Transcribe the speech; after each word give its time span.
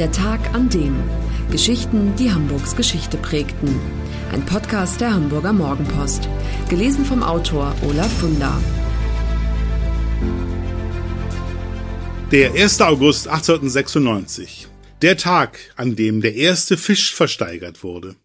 Der 0.00 0.10
Tag 0.10 0.52
an 0.54 0.68
dem. 0.70 0.96
Geschichten, 1.52 2.16
die 2.16 2.32
Hamburgs 2.32 2.74
Geschichte 2.74 3.16
prägten. 3.16 3.78
Ein 4.32 4.44
Podcast 4.44 5.00
der 5.00 5.14
Hamburger 5.14 5.52
Morgenpost. 5.52 6.28
Gelesen 6.68 7.04
vom 7.04 7.22
Autor 7.22 7.72
Olaf 7.88 8.12
Funder. 8.18 8.60
Der 12.32 12.54
1. 12.54 12.80
August 12.80 13.28
1896. 13.28 14.66
Der 15.00 15.16
Tag, 15.16 15.60
an 15.76 15.94
dem 15.94 16.22
der 16.22 16.34
erste 16.34 16.76
Fisch 16.76 17.14
versteigert 17.14 17.84
wurde. 17.84 18.16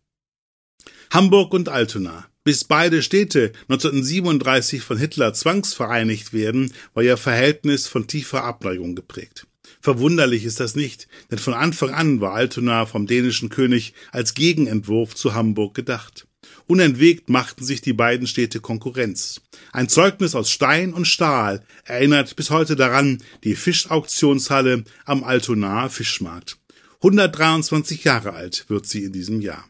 Hamburg 1.11 1.53
und 1.53 1.69
Altona. 1.69 2.25
Bis 2.43 2.63
beide 2.63 3.03
Städte 3.03 3.51
1937 3.67 4.81
von 4.81 4.97
Hitler 4.97 5.35
zwangsvereinigt 5.35 6.33
werden, 6.33 6.73
war 6.95 7.03
ihr 7.03 7.17
Verhältnis 7.17 7.85
von 7.85 8.07
tiefer 8.07 8.43
Abneigung 8.43 8.95
geprägt. 8.95 9.45
Verwunderlich 9.81 10.43
ist 10.43 10.59
das 10.59 10.75
nicht, 10.75 11.07
denn 11.31 11.39
von 11.39 11.53
Anfang 11.53 11.91
an 11.91 12.19
war 12.19 12.33
Altona 12.33 12.85
vom 12.85 13.07
dänischen 13.07 13.49
König 13.49 13.93
als 14.11 14.33
Gegenentwurf 14.33 15.15
zu 15.15 15.33
Hamburg 15.33 15.73
gedacht. 15.73 16.27
Unentwegt 16.67 17.29
machten 17.29 17.63
sich 17.63 17.81
die 17.81 17.93
beiden 17.93 18.27
Städte 18.27 18.59
Konkurrenz. 18.59 19.41
Ein 19.71 19.87
Zeugnis 19.87 20.35
aus 20.35 20.51
Stein 20.51 20.93
und 20.93 21.05
Stahl 21.05 21.63
erinnert 21.85 22.35
bis 22.35 22.49
heute 22.49 22.75
daran 22.75 23.23
die 23.43 23.55
Fischauktionshalle 23.55 24.83
am 25.05 25.23
Altonaer 25.23 25.89
Fischmarkt. 25.89 26.57
123 27.01 28.03
Jahre 28.03 28.33
alt 28.33 28.65
wird 28.67 28.85
sie 28.85 29.05
in 29.05 29.13
diesem 29.13 29.39
Jahr. 29.39 29.68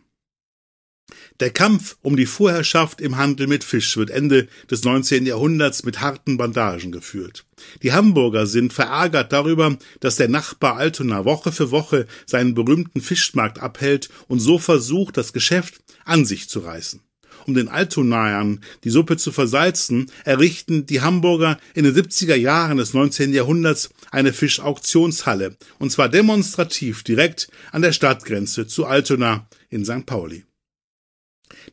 Der 1.39 1.51
Kampf 1.51 1.97
um 2.01 2.15
die 2.15 2.25
Vorherrschaft 2.25 3.01
im 3.01 3.17
Handel 3.17 3.47
mit 3.47 3.63
Fisch 3.63 3.97
wird 3.97 4.09
Ende 4.09 4.47
des 4.69 4.83
19. 4.83 5.25
Jahrhunderts 5.25 5.83
mit 5.83 6.01
harten 6.01 6.37
Bandagen 6.37 6.91
geführt. 6.91 7.45
Die 7.83 7.93
Hamburger 7.93 8.45
sind 8.45 8.73
verärgert 8.73 9.31
darüber, 9.33 9.77
dass 9.99 10.15
der 10.15 10.29
Nachbar 10.29 10.77
Altona 10.77 11.25
Woche 11.25 11.51
für 11.51 11.71
Woche 11.71 12.07
seinen 12.25 12.53
berühmten 12.53 13.01
Fischmarkt 13.01 13.59
abhält 13.59 14.09
und 14.27 14.39
so 14.39 14.59
versucht, 14.59 15.17
das 15.17 15.33
Geschäft 15.33 15.81
an 16.05 16.25
sich 16.25 16.49
zu 16.49 16.59
reißen. 16.59 17.01
Um 17.45 17.53
den 17.53 17.67
Altonaern 17.67 18.59
die 18.83 18.89
Suppe 18.89 19.17
zu 19.17 19.31
versalzen, 19.31 20.11
errichten 20.23 20.85
die 20.85 21.01
Hamburger 21.01 21.57
in 21.73 21.83
den 21.83 21.95
70er 21.95 22.35
Jahren 22.35 22.77
des 22.77 22.93
19. 22.93 23.33
Jahrhunderts 23.33 23.89
eine 24.11 24.33
Fischauktionshalle, 24.33 25.57
und 25.79 25.91
zwar 25.91 26.09
demonstrativ 26.09 27.03
direkt 27.03 27.49
an 27.71 27.81
der 27.81 27.93
Stadtgrenze 27.93 28.67
zu 28.67 28.85
Altona 28.85 29.47
in 29.69 29.85
St. 29.85 30.05
Pauli. 30.05 30.43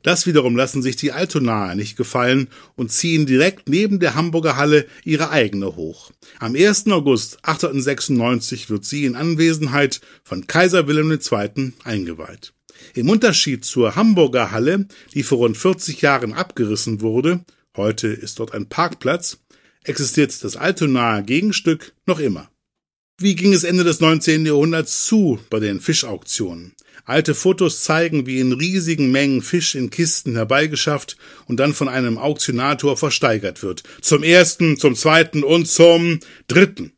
Das 0.02 0.26
wiederum 0.26 0.56
lassen 0.56 0.82
sich 0.82 0.96
die 0.96 1.12
Altonaer 1.12 1.74
nicht 1.74 1.96
gefallen 1.96 2.48
und 2.76 2.92
ziehen 2.92 3.26
direkt 3.26 3.68
neben 3.68 3.98
der 3.98 4.14
Hamburger 4.14 4.56
Halle 4.56 4.86
ihre 5.04 5.30
eigene 5.30 5.76
hoch. 5.76 6.12
Am 6.38 6.54
1. 6.54 6.86
August 6.88 7.38
1896 7.42 8.70
wird 8.70 8.84
sie 8.84 9.04
in 9.04 9.16
Anwesenheit 9.16 10.00
von 10.22 10.46
Kaiser 10.46 10.86
Wilhelm 10.86 11.10
II. 11.10 11.72
eingeweiht. 11.84 12.52
Im 12.94 13.08
Unterschied 13.08 13.64
zur 13.64 13.96
Hamburger 13.96 14.50
Halle, 14.50 14.86
die 15.14 15.22
vor 15.22 15.38
rund 15.38 15.56
40 15.56 16.02
Jahren 16.02 16.32
abgerissen 16.32 17.00
wurde, 17.00 17.44
heute 17.76 18.08
ist 18.08 18.38
dort 18.38 18.54
ein 18.54 18.68
Parkplatz, 18.68 19.38
existiert 19.84 20.42
das 20.44 20.56
Altonaer 20.56 21.22
Gegenstück 21.22 21.94
noch 22.06 22.18
immer. 22.18 22.50
Wie 23.18 23.34
ging 23.34 23.54
es 23.54 23.64
Ende 23.64 23.82
des 23.82 24.00
19. 24.00 24.44
Jahrhunderts 24.44 25.06
zu 25.06 25.38
bei 25.48 25.58
den 25.58 25.80
Fischauktionen? 25.80 26.74
Alte 27.06 27.34
Fotos 27.34 27.82
zeigen, 27.82 28.26
wie 28.26 28.40
in 28.40 28.52
riesigen 28.52 29.10
Mengen 29.10 29.40
Fisch 29.40 29.74
in 29.74 29.88
Kisten 29.88 30.34
herbeigeschafft 30.34 31.16
und 31.46 31.58
dann 31.58 31.72
von 31.72 31.88
einem 31.88 32.18
Auktionator 32.18 32.98
versteigert 32.98 33.62
wird. 33.62 33.84
Zum 34.02 34.22
ersten, 34.22 34.76
zum 34.76 34.94
zweiten 34.94 35.44
und 35.44 35.66
zum 35.66 36.20
dritten. 36.46 36.92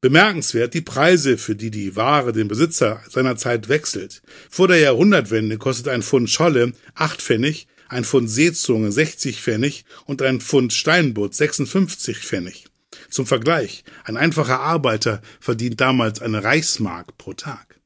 Bemerkenswert 0.00 0.72
die 0.72 0.80
Preise, 0.80 1.36
für 1.36 1.54
die 1.54 1.70
die 1.70 1.96
Ware 1.96 2.32
den 2.32 2.48
Besitzer 2.48 3.02
seiner 3.10 3.36
Zeit 3.36 3.68
wechselt. 3.68 4.22
Vor 4.48 4.68
der 4.68 4.78
Jahrhundertwende 4.78 5.58
kostet 5.58 5.88
ein 5.88 6.02
Pfund 6.02 6.30
Scholle 6.30 6.72
acht 6.94 7.20
Pfennig, 7.20 7.66
ein 7.90 8.04
Pfund 8.04 8.30
Seezunge 8.30 8.90
60 8.90 9.42
Pfennig 9.42 9.84
und 10.06 10.22
ein 10.22 10.40
Pfund 10.40 10.72
Steinbutt 10.72 11.34
56 11.34 12.20
Pfennig. 12.20 12.64
Zum 13.10 13.26
Vergleich, 13.26 13.84
ein 14.04 14.16
einfacher 14.16 14.60
Arbeiter 14.60 15.22
verdient 15.40 15.80
damals 15.80 16.20
eine 16.20 16.44
Reichsmark 16.44 17.16
pro 17.16 17.32
Tag. 17.32 17.80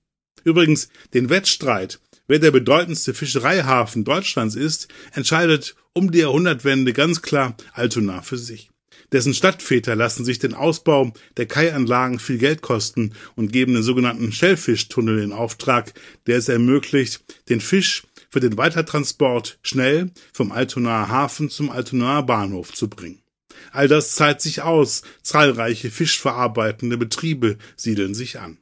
Übrigens, 0.44 0.88
den 1.14 1.30
Wettstreit, 1.30 2.00
wer 2.26 2.40
der 2.40 2.50
bedeutendste 2.50 3.14
Fischereihafen 3.14 4.04
Deutschlands 4.04 4.56
ist, 4.56 4.88
entscheidet 5.12 5.76
um 5.92 6.10
die 6.10 6.20
Jahrhundertwende 6.20 6.92
ganz 6.92 7.22
klar 7.22 7.56
Altona 7.72 8.22
für 8.22 8.38
sich. 8.38 8.70
Dessen 9.12 9.34
Stadtväter 9.34 9.94
lassen 9.94 10.24
sich 10.24 10.38
den 10.38 10.54
Ausbau 10.54 11.12
der 11.36 11.46
Kaianlagen 11.46 12.18
viel 12.18 12.38
Geld 12.38 12.62
kosten 12.62 13.14
und 13.36 13.52
geben 13.52 13.74
den 13.74 13.82
sogenannten 13.82 14.32
Schellfischtunnel 14.32 15.22
in 15.22 15.32
Auftrag, 15.32 15.92
der 16.26 16.38
es 16.38 16.48
ermöglicht, 16.48 17.22
den 17.48 17.60
Fisch 17.60 18.04
für 18.30 18.40
den 18.40 18.56
Weitertransport 18.56 19.58
schnell 19.62 20.10
vom 20.32 20.50
Altonaer 20.50 21.08
Hafen 21.08 21.50
zum 21.50 21.70
Altonaer 21.70 22.22
Bahnhof 22.22 22.72
zu 22.72 22.88
bringen. 22.88 23.21
All 23.72 23.88
das 23.88 24.14
zahlt 24.14 24.40
sich 24.40 24.62
aus. 24.62 25.02
Zahlreiche 25.22 25.90
fischverarbeitende 25.90 26.98
Betriebe 26.98 27.58
siedeln 27.76 28.14
sich 28.14 28.38
an. 28.38 28.58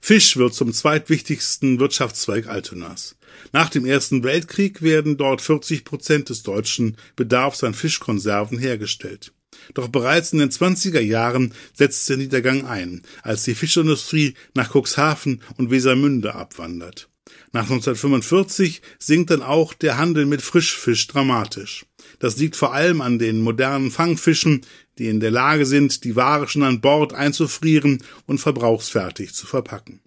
Fisch 0.00 0.36
wird 0.36 0.54
zum 0.54 0.72
zweitwichtigsten 0.72 1.78
Wirtschaftszweig 1.78 2.46
Altonas. 2.46 3.16
Nach 3.52 3.70
dem 3.70 3.86
Ersten 3.86 4.24
Weltkrieg 4.24 4.82
werden 4.82 5.16
dort 5.16 5.40
40 5.40 5.84
Prozent 5.84 6.28
des 6.28 6.42
deutschen 6.42 6.96
Bedarfs 7.16 7.64
an 7.64 7.74
Fischkonserven 7.74 8.58
hergestellt. 8.58 9.32
Doch 9.74 9.88
bereits 9.88 10.32
in 10.32 10.38
den 10.38 10.50
20er 10.50 11.00
Jahren 11.00 11.54
setzt 11.74 12.08
der 12.08 12.16
Niedergang 12.16 12.66
ein, 12.66 13.02
als 13.22 13.44
die 13.44 13.54
Fischindustrie 13.54 14.34
nach 14.54 14.74
Cuxhaven 14.74 15.42
und 15.56 15.70
Wesermünde 15.70 16.34
abwandert. 16.34 17.08
Nach 17.52 17.62
1945 17.62 18.82
sinkt 18.98 19.30
dann 19.30 19.42
auch 19.42 19.74
der 19.74 19.98
Handel 19.98 20.26
mit 20.26 20.42
Frischfisch 20.42 21.06
dramatisch. 21.08 21.84
Das 22.18 22.36
liegt 22.36 22.56
vor 22.56 22.72
allem 22.72 23.00
an 23.00 23.18
den 23.18 23.40
modernen 23.40 23.90
Fangfischen, 23.90 24.62
die 24.98 25.08
in 25.08 25.20
der 25.20 25.30
Lage 25.30 25.66
sind, 25.66 26.04
die 26.04 26.16
Ware 26.16 26.48
schon 26.48 26.62
an 26.62 26.80
Bord 26.80 27.12
einzufrieren 27.12 28.02
und 28.26 28.38
verbrauchsfertig 28.38 29.34
zu 29.34 29.46
verpacken. 29.46 30.00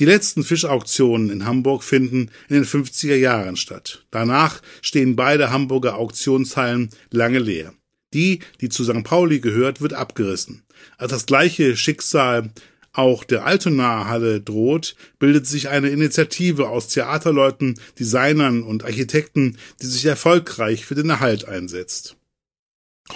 Die 0.00 0.04
letzten 0.04 0.42
Fischauktionen 0.42 1.30
in 1.30 1.46
Hamburg 1.46 1.84
finden 1.84 2.30
in 2.48 2.56
den 2.56 2.64
50er 2.64 3.14
Jahren 3.14 3.56
statt. 3.56 4.04
Danach 4.10 4.60
stehen 4.82 5.14
beide 5.14 5.50
Hamburger 5.50 5.96
Auktionshallen 5.96 6.90
lange 7.10 7.38
leer. 7.38 7.72
Die, 8.12 8.40
die 8.60 8.68
zu 8.68 8.84
St. 8.84 9.04
Pauli 9.04 9.40
gehört, 9.40 9.80
wird 9.80 9.92
abgerissen. 9.92 10.62
Als 10.98 11.10
das 11.10 11.26
gleiche 11.26 11.76
Schicksal 11.76 12.50
auch 12.94 13.24
der 13.24 13.44
Altonaer 13.44 14.08
Halle 14.08 14.40
droht, 14.40 14.94
bildet 15.18 15.46
sich 15.46 15.68
eine 15.68 15.90
Initiative 15.90 16.68
aus 16.68 16.88
Theaterleuten, 16.88 17.78
Designern 17.98 18.62
und 18.62 18.84
Architekten, 18.84 19.58
die 19.82 19.86
sich 19.86 20.06
erfolgreich 20.06 20.86
für 20.86 20.94
den 20.94 21.10
Erhalt 21.10 21.46
einsetzt. 21.46 22.16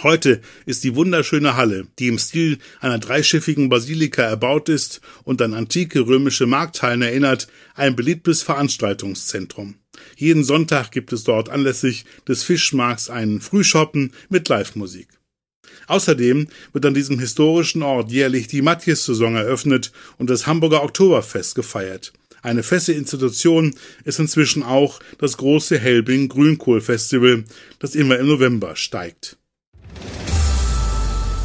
Heute 0.03 0.43
ist 0.67 0.85
die 0.85 0.95
wunderschöne 0.95 1.57
Halle, 1.57 1.87
die 1.99 2.09
im 2.09 2.19
Stil 2.19 2.59
einer 2.81 2.99
dreischiffigen 2.99 3.71
Basilika 3.71 4.23
erbaut 4.23 4.69
ist 4.69 5.01
und 5.25 5.41
an 5.41 5.55
antike 5.55 6.07
römische 6.07 6.47
Markthallen 6.47 7.01
erinnert, 7.01 7.49
ein 7.75 7.97
beliebtes 7.97 8.43
Veranstaltungszentrum. 8.43 9.77
Jeden 10.15 10.45
Sonntag 10.45 10.91
gibt 10.91 11.13
es 11.13 11.25
dort 11.25 11.49
anlässlich 11.49 12.05
des 12.27 12.43
Fischmarks 12.43 13.09
einen 13.09 13.41
Frühschoppen 13.41 14.13
mit 14.29 14.49
Live-Musik. 14.49 15.09
Außerdem 15.87 16.49
wird 16.73 16.87
an 16.87 16.95
diesem 16.95 17.19
historischen 17.19 17.83
Ort 17.83 18.11
jährlich 18.11 18.47
die 18.47 18.63
Matjes-Saison 18.63 19.37
eröffnet 19.37 19.93
und 20.19 20.31
das 20.31 20.47
Hamburger 20.47 20.83
Oktoberfest 20.83 21.55
gefeiert. 21.55 22.13
Eine 22.43 22.63
feste 22.63 22.93
Institution 22.93 23.75
ist 24.05 24.21
inzwischen 24.21 24.63
auch 24.63 25.01
das 25.19 25.37
große 25.37 25.79
Helbing 25.79 26.29
Grünkohl-Festival, 26.29 27.45
das 27.79 27.95
immer 27.95 28.19
im 28.19 28.29
November 28.29 28.77
steigt. 28.77 29.37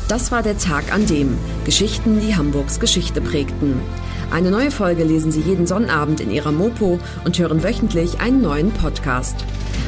Das 0.07 0.31
war 0.31 0.43
der 0.43 0.57
Tag 0.57 0.93
an 0.93 1.07
dem 1.07 1.37
Geschichten, 1.65 2.19
die 2.19 2.35
Hamburgs 2.35 2.79
Geschichte 2.79 3.21
prägten. 3.21 3.81
Eine 4.31 4.51
neue 4.51 4.71
Folge 4.71 5.03
lesen 5.03 5.31
Sie 5.31 5.41
jeden 5.41 5.65
Sonnabend 5.65 6.19
in 6.19 6.29
Ihrer 6.29 6.51
Mopo 6.51 6.99
und 7.23 7.39
hören 7.39 7.63
wöchentlich 7.63 8.19
einen 8.19 8.41
neuen 8.41 8.71
Podcast. 8.71 9.37